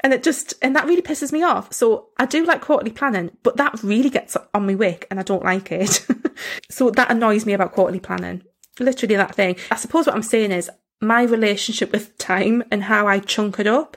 And 0.00 0.12
it 0.12 0.22
just, 0.22 0.54
and 0.62 0.76
that 0.76 0.86
really 0.86 1.02
pisses 1.02 1.32
me 1.32 1.42
off. 1.42 1.72
So 1.72 2.08
I 2.18 2.26
do 2.26 2.44
like 2.44 2.60
quarterly 2.60 2.92
planning, 2.92 3.32
but 3.42 3.56
that 3.56 3.82
really 3.82 4.10
gets 4.10 4.36
on 4.54 4.66
my 4.66 4.74
wick 4.74 5.06
and 5.10 5.18
I 5.18 5.22
don't 5.22 5.44
like 5.44 5.72
it. 5.72 6.06
so 6.70 6.90
that 6.90 7.10
annoys 7.10 7.44
me 7.44 7.52
about 7.52 7.72
quarterly 7.72 8.00
planning. 8.00 8.42
Literally 8.78 9.16
that 9.16 9.34
thing. 9.34 9.56
I 9.70 9.76
suppose 9.76 10.06
what 10.06 10.14
I'm 10.14 10.22
saying 10.22 10.52
is 10.52 10.70
my 11.00 11.22
relationship 11.22 11.92
with 11.92 12.16
time 12.18 12.62
and 12.70 12.84
how 12.84 13.08
I 13.08 13.18
chunk 13.18 13.58
it 13.58 13.66
up 13.66 13.96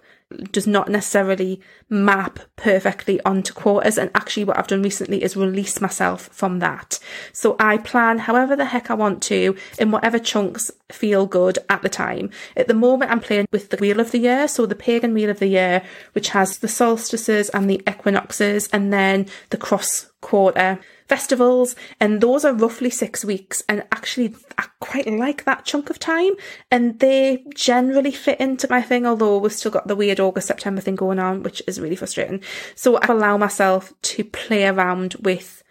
does 0.51 0.67
not 0.67 0.89
necessarily 0.89 1.61
map 1.89 2.39
perfectly 2.55 3.21
onto 3.21 3.53
quarters. 3.53 3.97
And 3.97 4.11
actually, 4.15 4.43
what 4.43 4.57
I've 4.57 4.67
done 4.67 4.83
recently 4.83 5.23
is 5.23 5.35
release 5.35 5.81
myself 5.81 6.29
from 6.31 6.59
that. 6.59 6.99
So 7.33 7.55
I 7.59 7.77
plan 7.77 8.19
however 8.19 8.55
the 8.55 8.65
heck 8.65 8.89
I 8.89 8.95
want 8.95 9.21
to 9.23 9.55
in 9.77 9.91
whatever 9.91 10.19
chunks 10.19 10.71
feel 10.91 11.25
good 11.25 11.59
at 11.69 11.81
the 11.81 11.89
time. 11.89 12.29
At 12.55 12.67
the 12.67 12.73
moment, 12.73 13.11
I'm 13.11 13.19
playing 13.19 13.47
with 13.51 13.69
the 13.69 13.77
wheel 13.77 13.99
of 13.99 14.11
the 14.11 14.19
year. 14.19 14.47
So 14.47 14.65
the 14.65 14.75
pagan 14.75 15.13
wheel 15.13 15.29
of 15.29 15.39
the 15.39 15.47
year, 15.47 15.83
which 16.13 16.29
has 16.29 16.59
the 16.59 16.67
solstices 16.67 17.49
and 17.49 17.69
the 17.69 17.81
equinoxes, 17.87 18.67
and 18.73 18.91
then 18.91 19.27
the 19.49 19.57
cross 19.57 20.11
quarter 20.21 20.79
festivals, 21.11 21.75
and 21.99 22.21
those 22.21 22.45
are 22.45 22.53
roughly 22.53 22.89
six 22.89 23.25
weeks. 23.25 23.61
And 23.67 23.83
actually, 23.91 24.33
I 24.57 24.63
quite 24.79 25.07
like 25.11 25.43
that 25.43 25.65
chunk 25.65 25.89
of 25.89 25.99
time, 25.99 26.31
and 26.71 26.97
they 26.99 27.43
generally 27.53 28.13
fit 28.13 28.39
into 28.39 28.67
my 28.69 28.81
thing. 28.81 29.05
Although 29.05 29.39
we've 29.39 29.51
still 29.51 29.71
got 29.71 29.89
the 29.89 29.95
weird 29.97 30.21
August 30.21 30.47
September 30.47 30.79
thing 30.79 30.95
going 30.95 31.19
on, 31.19 31.43
which 31.43 31.61
is 31.67 31.81
really 31.81 31.97
frustrating. 31.97 32.41
So 32.75 32.95
I 32.95 33.07
allow 33.07 33.35
myself 33.35 33.93
to 34.13 34.23
play 34.23 34.65
around 34.65 35.15
with 35.15 35.63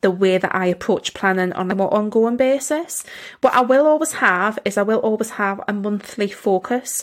the 0.00 0.12
way 0.12 0.38
that 0.38 0.54
I 0.54 0.66
approach 0.66 1.12
planning 1.12 1.52
on 1.54 1.72
a 1.72 1.74
more 1.74 1.92
ongoing 1.92 2.36
basis. 2.36 3.02
What 3.40 3.54
I 3.54 3.62
will 3.62 3.86
always 3.88 4.12
have 4.12 4.60
is 4.64 4.78
I 4.78 4.82
will 4.82 5.00
always 5.00 5.30
have 5.30 5.60
a 5.66 5.72
monthly 5.72 6.28
focus. 6.28 7.02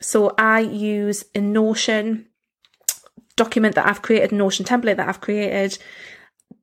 So 0.00 0.34
I 0.38 0.60
use 0.60 1.24
a 1.34 1.40
Notion 1.40 2.26
document 3.34 3.74
that 3.74 3.88
I've 3.88 4.02
created, 4.02 4.30
Notion 4.30 4.64
template 4.64 4.98
that 4.98 5.08
I've 5.08 5.20
created 5.20 5.78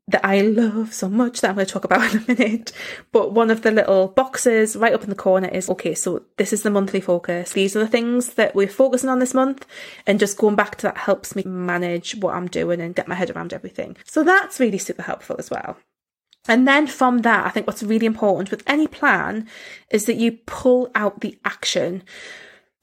that 0.07 0.25
I 0.25 0.41
love 0.41 0.93
so 0.93 1.09
much 1.09 1.41
that 1.41 1.49
I'm 1.49 1.55
going 1.55 1.65
to 1.65 1.71
talk 1.71 1.83
about 1.83 2.13
in 2.13 2.21
a 2.21 2.27
minute. 2.27 2.71
But 3.11 3.33
one 3.33 3.49
of 3.49 3.61
the 3.61 3.71
little 3.71 4.09
boxes 4.09 4.75
right 4.75 4.93
up 4.93 5.03
in 5.03 5.09
the 5.09 5.15
corner 5.15 5.47
is 5.47 5.69
okay, 5.69 5.95
so 5.95 6.23
this 6.37 6.53
is 6.53 6.63
the 6.63 6.69
monthly 6.69 7.01
focus. 7.01 7.53
These 7.53 7.75
are 7.75 7.79
the 7.79 7.87
things 7.87 8.33
that 8.33 8.55
we're 8.55 8.67
focusing 8.67 9.09
on 9.09 9.19
this 9.19 9.33
month. 9.33 9.65
And 10.05 10.19
just 10.19 10.37
going 10.37 10.55
back 10.55 10.75
to 10.77 10.83
that 10.83 10.97
helps 10.97 11.35
me 11.35 11.43
manage 11.43 12.15
what 12.15 12.35
I'm 12.35 12.47
doing 12.47 12.81
and 12.81 12.95
get 12.95 13.07
my 13.07 13.15
head 13.15 13.29
around 13.29 13.53
everything. 13.53 13.97
So 14.05 14.23
that's 14.23 14.59
really 14.59 14.77
super 14.77 15.03
helpful 15.03 15.35
as 15.39 15.49
well. 15.49 15.77
And 16.47 16.67
then 16.67 16.87
from 16.87 17.19
that, 17.19 17.45
I 17.45 17.49
think 17.49 17.67
what's 17.67 17.83
really 17.83 18.07
important 18.07 18.49
with 18.49 18.63
any 18.65 18.87
plan 18.87 19.47
is 19.91 20.05
that 20.05 20.17
you 20.17 20.33
pull 20.45 20.89
out 20.95 21.21
the 21.21 21.37
action. 21.45 22.03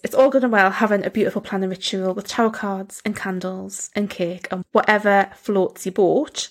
It's 0.04 0.14
all 0.14 0.30
good 0.30 0.44
and 0.44 0.52
well 0.52 0.70
having 0.70 1.04
a 1.04 1.10
beautiful 1.10 1.42
planning 1.42 1.70
ritual 1.70 2.14
with 2.14 2.28
tarot 2.28 2.52
cards 2.52 3.02
and 3.04 3.16
candles 3.16 3.90
and 3.96 4.08
cake 4.08 4.46
and 4.52 4.64
whatever 4.70 5.30
floats 5.34 5.84
your 5.84 5.92
boat. 5.92 6.50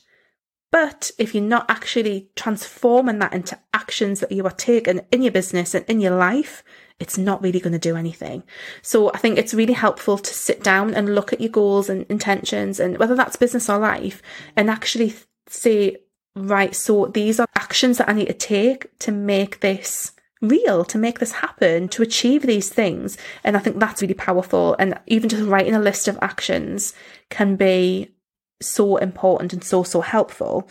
But 0.72 1.12
if 1.18 1.34
you're 1.34 1.44
not 1.44 1.70
actually 1.70 2.30
transforming 2.36 3.20
that 3.20 3.34
into 3.34 3.58
actions 3.74 4.20
that 4.20 4.32
you 4.32 4.44
are 4.46 4.52
taking 4.52 5.02
in 5.12 5.22
your 5.22 5.32
business 5.32 5.74
and 5.74 5.86
in 5.86 6.02
your 6.02 6.16
life, 6.16 6.64
it's 7.00 7.18
not 7.18 7.42
really 7.42 7.60
going 7.60 7.74
to 7.74 7.80
do 7.80 7.96
anything. 7.96 8.44
So 8.82 9.12
I 9.14 9.18
think 9.18 9.38
it's 9.38 9.54
really 9.54 9.74
helpful 9.74 10.18
to 10.18 10.34
sit 10.34 10.64
down 10.64 10.94
and 10.94 11.16
look 11.16 11.32
at 11.32 11.40
your 11.40 11.52
goals 11.52 11.90
and 11.90 12.06
intentions 12.10 12.80
and 12.80 12.98
whether 12.98 13.16
that's 13.16 13.36
business 13.36 13.70
or 13.70 13.78
life 13.78 14.22
and 14.56 14.70
actually 14.70 15.14
say, 15.48 15.98
right, 16.36 16.76
so 16.76 17.06
these 17.06 17.40
are 17.40 17.48
actions 17.56 17.98
that 17.98 18.10
I 18.10 18.14
need 18.14 18.28
to 18.28 18.34
take 18.34 18.98
to 19.00 19.12
make 19.12 19.62
this 19.62 20.12
real, 20.42 20.84
to 20.86 20.98
make 20.98 21.20
this 21.20 21.34
happen, 21.34 21.88
to 21.90 22.04
achieve 22.04 22.44
these 22.44 22.70
things. 22.70 23.18
And 23.44 23.56
I 23.56 23.60
think 23.60 23.80
that's 23.80 24.02
really 24.02 24.14
powerful. 24.14 24.76
And 24.80 25.00
even 25.08 25.30
just 25.30 25.44
writing 25.44 25.76
a 25.76 25.80
list 25.80 26.08
of 26.08 26.18
actions 26.22 26.94
can 27.30 27.56
be 27.56 28.12
so 28.62 28.98
important 28.98 29.54
and 29.54 29.64
so, 29.64 29.84
so 29.84 30.02
helpful. 30.02 30.68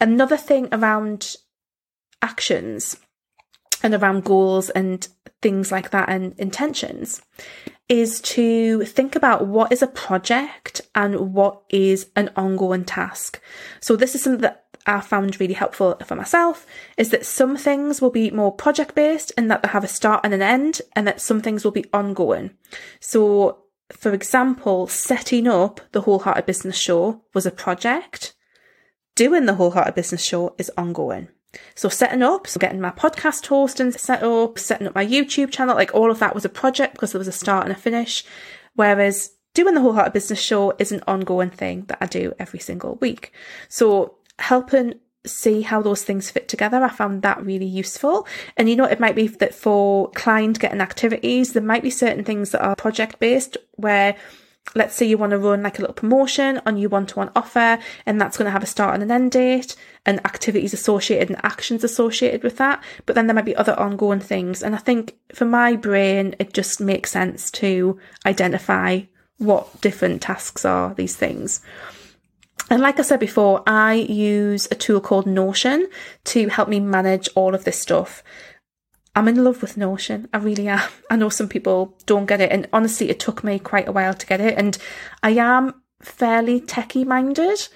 Another 0.00 0.36
thing 0.36 0.68
around 0.72 1.36
actions 2.22 2.96
and 3.82 3.94
around 3.94 4.24
goals 4.24 4.70
and 4.70 5.08
things 5.42 5.72
like 5.72 5.90
that 5.90 6.08
and 6.08 6.34
intentions 6.38 7.22
is 7.88 8.20
to 8.20 8.84
think 8.84 9.16
about 9.16 9.46
what 9.46 9.72
is 9.72 9.82
a 9.82 9.86
project 9.86 10.80
and 10.94 11.34
what 11.34 11.62
is 11.70 12.08
an 12.14 12.30
ongoing 12.36 12.84
task. 12.84 13.40
So 13.80 13.96
this 13.96 14.14
is 14.14 14.22
something 14.22 14.42
that 14.42 14.64
I 14.86 15.00
found 15.00 15.40
really 15.40 15.54
helpful 15.54 15.96
for 16.04 16.14
myself 16.14 16.66
is 16.96 17.10
that 17.10 17.26
some 17.26 17.56
things 17.56 18.00
will 18.00 18.10
be 18.10 18.30
more 18.30 18.52
project 18.52 18.94
based 18.94 19.32
and 19.36 19.50
that 19.50 19.62
they 19.62 19.68
have 19.68 19.84
a 19.84 19.88
start 19.88 20.20
and 20.24 20.32
an 20.32 20.42
end 20.42 20.80
and 20.94 21.06
that 21.06 21.20
some 21.20 21.40
things 21.40 21.64
will 21.64 21.72
be 21.72 21.86
ongoing. 21.92 22.50
So 23.00 23.64
for 23.92 24.12
example, 24.12 24.86
setting 24.86 25.46
up 25.46 25.80
the 25.92 26.02
Wholehearted 26.02 26.46
Business 26.46 26.76
Show 26.76 27.22
was 27.34 27.46
a 27.46 27.50
project. 27.50 28.34
Doing 29.14 29.46
the 29.46 29.54
Wholehearted 29.54 29.94
Business 29.94 30.24
Show 30.24 30.54
is 30.58 30.70
ongoing. 30.76 31.28
So 31.74 31.88
setting 31.88 32.22
up, 32.22 32.46
so 32.46 32.60
getting 32.60 32.80
my 32.80 32.90
podcast 32.90 33.46
hosting 33.46 33.90
set 33.92 34.22
up, 34.22 34.58
setting 34.58 34.86
up 34.86 34.94
my 34.94 35.04
YouTube 35.04 35.50
channel, 35.50 35.74
like 35.74 35.94
all 35.94 36.10
of 36.10 36.20
that 36.20 36.34
was 36.34 36.44
a 36.44 36.48
project 36.48 36.94
because 36.94 37.12
there 37.12 37.18
was 37.18 37.28
a 37.28 37.32
start 37.32 37.64
and 37.64 37.72
a 37.72 37.78
finish. 37.78 38.24
Whereas 38.74 39.32
doing 39.54 39.74
the 39.74 39.80
Wholehearted 39.80 40.12
Business 40.12 40.40
Show 40.40 40.74
is 40.78 40.92
an 40.92 41.02
ongoing 41.06 41.50
thing 41.50 41.84
that 41.88 41.98
I 42.00 42.06
do 42.06 42.32
every 42.38 42.60
single 42.60 42.96
week. 42.96 43.32
So 43.68 44.16
helping 44.38 44.94
see 45.26 45.62
how 45.62 45.82
those 45.82 46.02
things 46.02 46.30
fit 46.30 46.48
together. 46.48 46.82
I 46.82 46.88
found 46.88 47.22
that 47.22 47.44
really 47.44 47.66
useful. 47.66 48.26
And 48.56 48.68
you 48.68 48.76
know, 48.76 48.84
it 48.84 49.00
might 49.00 49.14
be 49.14 49.28
that 49.28 49.54
for 49.54 50.10
client 50.12 50.58
getting 50.58 50.80
activities, 50.80 51.52
there 51.52 51.62
might 51.62 51.82
be 51.82 51.90
certain 51.90 52.24
things 52.24 52.50
that 52.50 52.62
are 52.62 52.76
project 52.76 53.18
based 53.18 53.56
where 53.76 54.16
let's 54.74 54.94
say 54.94 55.06
you 55.06 55.18
want 55.18 55.30
to 55.30 55.38
run 55.38 55.62
like 55.62 55.78
a 55.78 55.80
little 55.80 55.94
promotion 55.94 56.60
on 56.64 56.76
your 56.76 56.90
one-to-one 56.90 57.30
offer 57.34 57.78
and 58.06 58.20
that's 58.20 58.36
going 58.36 58.44
to 58.44 58.52
have 58.52 58.62
a 58.62 58.66
start 58.66 58.94
and 58.94 59.02
an 59.02 59.10
end 59.10 59.32
date 59.32 59.74
and 60.06 60.24
activities 60.24 60.72
associated 60.72 61.28
and 61.28 61.44
actions 61.44 61.82
associated 61.82 62.42
with 62.42 62.56
that 62.58 62.82
but 63.06 63.14
then 63.14 63.26
there 63.26 63.34
might 63.34 63.44
be 63.44 63.56
other 63.56 63.78
ongoing 63.80 64.20
things 64.20 64.62
and 64.62 64.74
i 64.74 64.78
think 64.78 65.16
for 65.34 65.44
my 65.44 65.74
brain 65.74 66.36
it 66.38 66.52
just 66.52 66.80
makes 66.80 67.10
sense 67.10 67.50
to 67.50 67.98
identify 68.26 69.00
what 69.38 69.80
different 69.80 70.22
tasks 70.22 70.64
are 70.64 70.94
these 70.94 71.16
things 71.16 71.60
and 72.70 72.80
like 72.80 73.00
I 73.00 73.02
said 73.02 73.18
before, 73.18 73.64
I 73.66 73.94
use 73.94 74.68
a 74.70 74.76
tool 74.76 75.00
called 75.00 75.26
Notion 75.26 75.88
to 76.26 76.48
help 76.48 76.68
me 76.68 76.78
manage 76.78 77.28
all 77.34 77.54
of 77.54 77.64
this 77.64 77.80
stuff. 77.80 78.22
I'm 79.16 79.26
in 79.26 79.42
love 79.42 79.60
with 79.60 79.76
Notion. 79.76 80.28
I 80.32 80.38
really 80.38 80.68
am. 80.68 80.88
I 81.10 81.16
know 81.16 81.30
some 81.30 81.48
people 81.48 81.98
don't 82.06 82.26
get 82.26 82.40
it. 82.40 82.52
And 82.52 82.68
honestly, 82.72 83.10
it 83.10 83.18
took 83.18 83.42
me 83.42 83.58
quite 83.58 83.88
a 83.88 83.92
while 83.92 84.14
to 84.14 84.26
get 84.26 84.40
it. 84.40 84.56
And 84.56 84.78
I 85.22 85.30
am 85.30 85.82
fairly 86.00 86.60
techie 86.60 87.04
minded, 87.04 87.68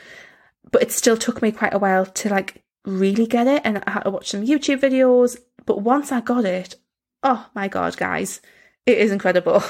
but 0.71 0.83
it 0.83 0.93
still 0.93 1.17
took 1.17 1.43
me 1.43 1.51
quite 1.51 1.75
a 1.75 1.79
while 1.79 2.07
to 2.07 2.29
like 2.29 2.63
really 2.85 3.27
get 3.27 3.49
it. 3.49 3.63
And 3.65 3.83
I 3.87 3.91
had 3.91 4.05
to 4.05 4.11
watch 4.11 4.31
some 4.31 4.47
YouTube 4.47 4.81
videos. 4.81 5.37
But 5.67 5.83
once 5.83 6.13
I 6.13 6.21
got 6.21 6.45
it, 6.45 6.77
oh 7.25 7.49
my 7.53 7.67
God, 7.67 7.97
guys, 7.97 8.41
it 8.87 8.99
is 8.99 9.11
incredible. 9.11 9.65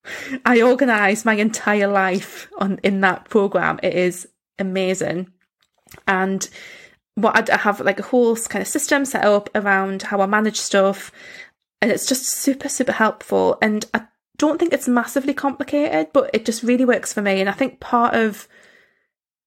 I 0.46 0.62
organize 0.62 1.24
my 1.24 1.34
entire 1.34 1.88
life 1.88 2.48
on 2.58 2.78
in 2.84 3.00
that 3.00 3.28
program. 3.28 3.80
It 3.82 3.94
is 3.94 4.28
amazing. 4.58 5.32
And 6.06 6.48
what 7.14 7.50
I 7.50 7.56
have 7.56 7.80
like 7.80 7.98
a 7.98 8.04
whole 8.04 8.36
kind 8.36 8.62
of 8.62 8.68
system 8.68 9.04
set 9.04 9.24
up 9.24 9.50
around 9.54 10.02
how 10.02 10.20
I 10.20 10.26
manage 10.26 10.58
stuff, 10.58 11.10
and 11.80 11.90
it's 11.90 12.06
just 12.06 12.26
super, 12.26 12.68
super 12.68 12.92
helpful. 12.92 13.58
And 13.60 13.84
I 13.94 14.02
don't 14.36 14.58
think 14.58 14.72
it's 14.72 14.88
massively 14.88 15.34
complicated, 15.34 16.08
but 16.12 16.30
it 16.32 16.44
just 16.44 16.62
really 16.62 16.84
works 16.84 17.12
for 17.12 17.22
me. 17.22 17.40
And 17.40 17.48
I 17.48 17.52
think 17.52 17.80
part 17.80 18.14
of 18.14 18.48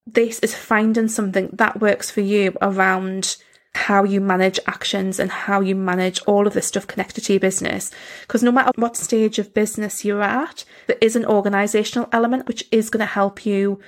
this 0.05 0.39
is 0.39 0.53
finding 0.55 1.07
something 1.07 1.49
that 1.53 1.79
works 1.79 2.11
for 2.11 2.21
you 2.21 2.57
around 2.61 3.37
how 3.73 4.03
you 4.03 4.19
manage 4.19 4.59
actions 4.67 5.17
and 5.17 5.31
how 5.31 5.61
you 5.61 5.75
manage 5.75 6.21
all 6.23 6.45
of 6.45 6.53
this 6.53 6.67
stuff 6.67 6.87
connected 6.87 7.23
to 7.23 7.33
your 7.33 7.39
business. 7.39 7.89
Because 8.21 8.43
no 8.43 8.51
matter 8.51 8.71
what 8.75 8.97
stage 8.97 9.39
of 9.39 9.53
business 9.53 10.03
you're 10.03 10.21
at, 10.21 10.65
there 10.87 10.97
is 10.99 11.15
an 11.15 11.25
organizational 11.25 12.09
element 12.11 12.47
which 12.47 12.65
is 12.71 12.89
going 12.89 12.99
to 12.99 13.05
help 13.05 13.45
you 13.45 13.79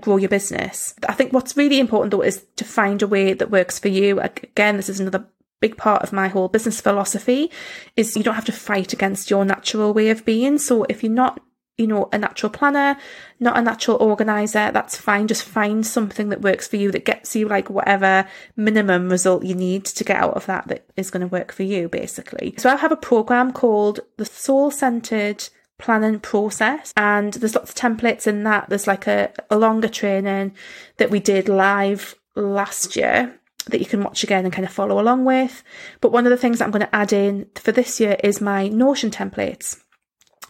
grow 0.00 0.16
your 0.16 0.28
business. 0.28 0.94
I 1.08 1.12
think 1.12 1.32
what's 1.32 1.56
really 1.56 1.80
important 1.80 2.10
though 2.10 2.22
is 2.22 2.44
to 2.56 2.64
find 2.64 3.02
a 3.02 3.06
way 3.06 3.32
that 3.32 3.50
works 3.50 3.78
for 3.78 3.88
you. 3.88 4.20
Again, 4.20 4.76
this 4.76 4.88
is 4.88 5.00
another 5.00 5.26
big 5.60 5.76
part 5.76 6.02
of 6.02 6.12
my 6.12 6.28
whole 6.28 6.48
business 6.48 6.80
philosophy 6.80 7.50
is 7.96 8.16
you 8.16 8.22
don't 8.22 8.34
have 8.34 8.44
to 8.44 8.52
fight 8.52 8.92
against 8.92 9.30
your 9.30 9.44
natural 9.44 9.92
way 9.92 10.10
of 10.10 10.24
being. 10.24 10.58
So 10.58 10.84
if 10.84 11.02
you're 11.02 11.12
not 11.12 11.40
you 11.78 11.86
know, 11.86 12.08
a 12.12 12.18
natural 12.18 12.50
planner, 12.50 12.98
not 13.38 13.56
a 13.56 13.62
natural 13.62 13.96
organizer, 13.98 14.72
that's 14.72 14.96
fine. 14.96 15.28
Just 15.28 15.44
find 15.44 15.86
something 15.86 16.28
that 16.28 16.42
works 16.42 16.66
for 16.66 16.74
you 16.74 16.90
that 16.90 17.04
gets 17.04 17.36
you 17.36 17.46
like 17.46 17.70
whatever 17.70 18.28
minimum 18.56 19.08
result 19.08 19.44
you 19.44 19.54
need 19.54 19.84
to 19.84 20.02
get 20.02 20.16
out 20.16 20.34
of 20.34 20.44
that 20.46 20.66
that 20.66 20.84
is 20.96 21.10
going 21.10 21.20
to 21.20 21.28
work 21.28 21.52
for 21.52 21.62
you, 21.62 21.88
basically. 21.88 22.52
So 22.58 22.68
I 22.68 22.76
have 22.76 22.90
a 22.90 22.96
program 22.96 23.52
called 23.52 24.00
the 24.16 24.24
Soul 24.24 24.72
Centered 24.72 25.48
planning 25.78 26.20
process. 26.20 26.92
And 26.96 27.32
there's 27.34 27.54
lots 27.54 27.70
of 27.70 27.76
templates 27.76 28.26
in 28.26 28.44
that. 28.44 28.68
There's 28.68 28.86
like 28.86 29.06
a, 29.06 29.32
a 29.50 29.58
longer 29.58 29.88
training 29.88 30.54
that 30.98 31.10
we 31.10 31.20
did 31.20 31.48
live 31.48 32.14
last 32.34 32.96
year 32.96 33.38
that 33.66 33.80
you 33.80 33.86
can 33.86 34.02
watch 34.02 34.24
again 34.24 34.44
and 34.44 34.52
kind 34.52 34.66
of 34.66 34.72
follow 34.72 35.00
along 35.00 35.24
with. 35.24 35.62
But 36.00 36.12
one 36.12 36.26
of 36.26 36.30
the 36.30 36.36
things 36.36 36.60
i'm 36.60 36.70
going 36.70 36.86
to 36.86 36.94
add 36.94 37.12
in 37.12 37.46
for 37.56 37.72
this 37.72 38.00
year 38.00 38.16
is 38.22 38.40
my 38.40 38.68
notion 38.68 39.10
templates 39.10 39.82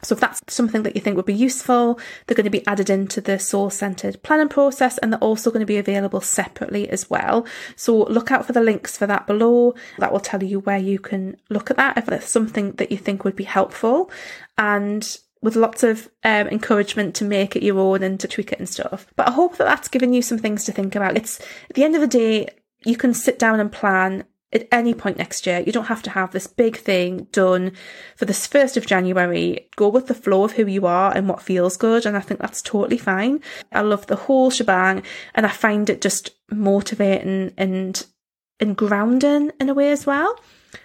So 0.03 0.15
if 0.15 0.21
that's 0.21 0.43
something 0.49 0.83
that 0.85 0.95
you 0.95 1.01
think 1.01 1.17
would 1.17 1.27
be 1.27 1.35
useful, 1.35 1.99
they're 2.27 2.37
going 2.37 2.45
to 2.45 2.51
be 2.51 2.67
added 2.67 2.91
into 2.91 3.21
the 3.21 3.39
soul 3.39 3.71
centered 3.71 4.23
planning 4.23 4.49
process 4.49 4.99
and 4.99 5.13
they're 5.13 5.21
also 5.21 5.51
going 5.51 5.61
to 5.61 5.67
be 5.67 5.77
available 5.77 6.21
separately 6.21 6.89
as 6.89 7.11
well. 7.11 7.47
So 7.77 8.05
look 8.05 8.31
out 8.31 8.47
for 8.47 8.53
the 8.53 8.61
links 8.61 8.97
for 8.97 9.07
that 9.07 9.27
below. 9.27 9.75
That 9.99 10.13
will 10.13 10.21
tell 10.21 10.43
you 10.43 10.61
where 10.61 10.79
you 10.79 10.99
can 10.99 11.37
look 11.51 11.71
at 11.71 11.77
that 11.77 11.99
if 11.99 12.07
that's 12.07 12.31
something 12.31 12.73
that 12.73 12.91
you 12.91 12.97
think 12.97 13.25
would 13.25 13.37
be 13.37 13.45
helpful 13.45 14.11
and 14.57 15.19
with 15.41 15.57
lots 15.57 15.83
of 15.83 16.11
um, 16.25 16.49
encouragement 16.49 17.15
to 17.15 17.25
make 17.25 17.55
it 17.55 17.63
your 17.63 17.79
own 17.79 18.03
and 18.03 18.19
to 18.21 18.29
tweak 18.29 18.53
it 18.53 18.59
and 18.59 18.69
stuff. 18.69 19.07
But 19.17 19.29
I 19.29 19.33
hope 19.33 19.57
that 19.57 19.65
that's 19.65 19.89
given 19.89 20.13
you 20.13 20.23
some 20.23 20.39
things 20.39 20.65
to 20.65 20.73
think 20.73 20.95
about. 20.95 21.17
It's 21.17 21.41
at 21.69 21.77
the 21.77 21.85
end 21.85 21.95
of 21.95 22.01
the 22.01 22.09
day, 22.09 22.49
you 22.85 22.97
can 22.97 23.15
sit 23.15 23.39
down 23.39 23.61
and 23.61 23.71
plan 23.71 24.25
at 24.53 24.67
any 24.73 24.95
point 24.95 25.19
next 25.19 25.47
year. 25.47 25.61
You 25.61 25.73
don't 25.73 25.87
have 25.87 26.03
to 26.05 26.11
have 26.11 26.33
this 26.33 26.47
big 26.47 26.77
thing 26.77 27.27
done 27.33 27.73
for 28.17 28.25
this 28.25 28.47
1st 28.49 28.77
of 28.77 28.87
January. 28.87 29.69
Go 29.77 29.89
with 29.89 30.07
the 30.07 30.15
flow 30.15 30.45
of 30.45 30.53
who 30.53 30.67
you 30.67 30.87
are 30.87 31.15
and 31.15 31.29
what 31.29 31.43
feels 31.43 31.77
good. 31.77 32.07
And 32.07 32.17
I 32.17 32.21
think 32.21 32.41
that's 32.41 32.63
totally 32.63 32.99
fine. 32.99 33.41
I 33.73 33.83
love 33.83 34.07
the 34.07 34.17
whole 34.17 34.51
shebang 34.51 35.03
and 35.35 35.45
I 35.45 35.51
find 35.51 35.91
it 35.91 36.01
just 36.01 36.31
motivating 36.51 37.53
and, 37.59 38.05
and 38.59 38.77
grounding 38.77 39.53
in 39.61 39.69
a 39.69 39.75
way 39.75 39.93
as 39.93 40.07
well. 40.07 40.39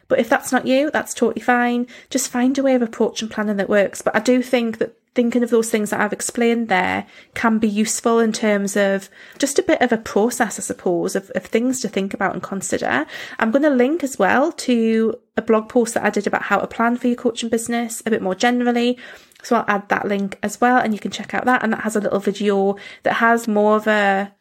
But 0.08 0.20
if 0.20 0.30
that's 0.30 0.52
not 0.52 0.68
you, 0.68 0.92
that's 0.92 1.14
totally 1.14 1.42
fine. 1.42 1.88
Just 2.10 2.30
find 2.30 2.58
a 2.58 2.64
way 2.64 2.76
of 2.76 2.82
approaching 2.82 3.30
planning 3.30 3.58
that 3.58 3.70
works. 3.70 4.02
But 4.02 4.16
I 4.16 4.20
do 4.20 4.42
think 4.42 4.78
that 4.78 4.96
thinking 5.16 5.44
of 5.44 5.50
those 5.50 5.70
things 5.70 5.92
that 5.92 6.02
I've 6.02 6.14
explained 6.14 6.70
there 6.70 7.06
can 7.34 7.60
be 7.60 7.68
useful 7.68 8.20
in 8.20 8.32
terms 8.32 8.76
of 8.76 9.10
just 9.38 9.60
a 9.60 9.64
bit 9.64 9.82
of 9.82 9.92
a 9.92 9.98
process, 9.98 10.60
I 10.60 10.64
suppose, 10.64 11.16
of, 11.16 11.30
of 11.36 11.46
things 11.46 11.82
to 11.82 11.88
think 11.88 12.14
about 12.14 12.34
and 12.34 12.42
consider. 12.42 13.06
I'm 13.40 13.52
going 13.52 13.64
to 13.64 13.70
link 13.70 14.04
as 14.04 14.18
well 14.18 14.52
to 14.52 15.16
a 15.38 15.42
blog 15.42 15.70
post 15.70 15.94
that 15.94 16.04
I 16.04 16.10
did 16.10 16.28
about 16.28 16.44
how 16.44 16.60
to 16.60 16.68
plan 16.68 16.98
for 16.98 17.08
your 17.08 17.16
coaching 17.16 17.50
business 17.50 18.02
a 18.06 18.10
bit 18.10 18.22
more 18.22 18.36
generally. 18.36 18.98
So 19.44 19.56
I'll 19.56 19.66
add 19.68 19.90
that 19.90 20.08
link 20.08 20.40
as 20.42 20.60
well 20.60 20.78
and 20.78 20.94
you 20.94 21.00
can 21.00 21.12
check 21.12 21.34
out 21.34 21.46
that. 21.46 21.64
And 21.64 21.74
that 21.74 21.82
has 21.82 21.96
a 21.96 22.02
little 22.02 22.20
video 22.20 22.78
that 23.04 23.16
has 23.16 23.48
more 23.48 23.76
of 23.76 23.88
a 23.88 24.34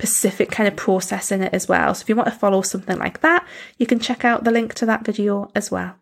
specific 0.00 0.50
kind 0.50 0.66
of 0.66 0.76
process 0.76 1.30
in 1.30 1.42
it 1.42 1.52
as 1.52 1.68
well. 1.68 1.94
So 1.94 2.02
if 2.02 2.08
you 2.08 2.16
want 2.16 2.28
to 2.28 2.34
follow 2.34 2.62
something 2.62 2.98
like 2.98 3.20
that, 3.20 3.46
you 3.78 3.86
can 3.86 3.98
check 3.98 4.24
out 4.24 4.44
the 4.44 4.50
link 4.50 4.74
to 4.74 4.86
that 4.86 5.04
video 5.04 5.50
as 5.54 5.70
well. 5.70 5.99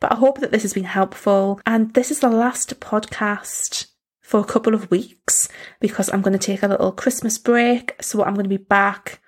But 0.00 0.12
I 0.12 0.16
hope 0.16 0.40
that 0.40 0.50
this 0.50 0.62
has 0.62 0.74
been 0.74 0.84
helpful. 0.84 1.60
And 1.66 1.94
this 1.94 2.10
is 2.10 2.20
the 2.20 2.28
last 2.28 2.78
podcast 2.80 3.86
for 4.20 4.40
a 4.40 4.44
couple 4.44 4.74
of 4.74 4.90
weeks 4.90 5.48
because 5.80 6.12
I'm 6.12 6.22
going 6.22 6.38
to 6.38 6.46
take 6.46 6.62
a 6.62 6.68
little 6.68 6.92
Christmas 6.92 7.38
break. 7.38 7.94
So 8.00 8.24
I'm 8.24 8.34
going 8.34 8.44
to 8.44 8.48
be 8.48 8.56
back. 8.56 9.20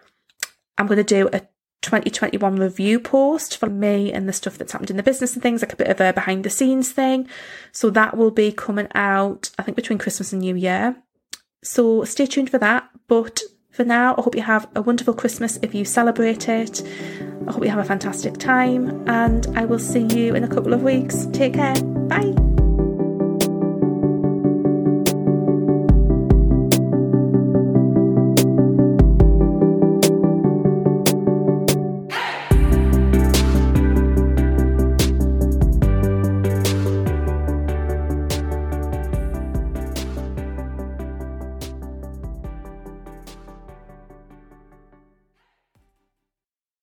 I'm 0.79 0.87
going 0.87 0.99
to 0.99 1.05
do 1.05 1.29
a 1.33 1.41
2021 1.83 2.57
review 2.57 2.99
post 2.99 3.59
for 3.59 3.69
me 3.69 4.11
and 4.11 4.26
the 4.26 4.33
stuff 4.33 4.57
that's 4.57 4.73
happened 4.73 4.91
in 4.91 4.97
the 4.97 5.03
business 5.03 5.35
and 5.35 5.43
things, 5.43 5.61
like 5.61 5.73
a 5.73 5.76
bit 5.76 5.88
of 5.88 6.00
a 6.00 6.12
behind 6.12 6.45
the 6.45 6.50
scenes 6.50 6.91
thing. 6.91 7.29
So 7.73 7.91
that 7.91 8.17
will 8.17 8.31
be 8.31 8.50
coming 8.50 8.88
out, 8.95 9.50
I 9.59 9.62
think, 9.62 9.76
between 9.76 9.99
Christmas 9.99 10.33
and 10.33 10.41
New 10.41 10.57
Year. 10.57 10.97
So 11.62 12.05
stay 12.05 12.26
tuned 12.26 12.50
for 12.50 12.59
that. 12.59 12.88
But 13.07 13.43
for 13.75 13.85
now, 13.85 14.14
I 14.16 14.23
hope 14.23 14.37
you 14.37 14.43
have 14.43 14.69
a 14.76 14.83
wonderful 14.83 15.14
Christmas 15.14 15.59
if 15.61 15.75
you 15.75 15.85
celebrate 15.85 16.49
it. 16.49 16.81
I 17.49 17.52
hope 17.52 17.64
you 17.64 17.71
have 17.71 17.81
a 17.81 17.85
fantastic 17.85 18.38
time, 18.38 19.02
and 19.09 19.49
I 19.57 19.64
will 19.64 19.81
see 19.81 20.04
you 20.04 20.37
in 20.37 20.45
a 20.45 20.49
couple 20.49 20.73
of 20.73 20.85
weeks. 20.85 21.26
Take 21.33 21.54
care. 21.54 21.75
Bye. 21.83 22.54